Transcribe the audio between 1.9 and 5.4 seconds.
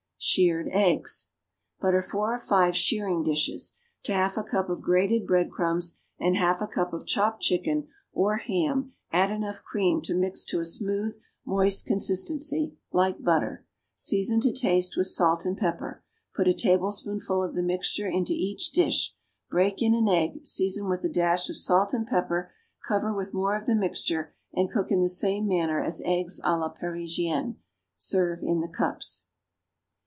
four or five shirring dishes. To half a cup of grated